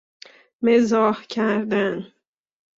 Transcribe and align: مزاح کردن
مزاح 0.61 1.25
کردن 1.27 2.13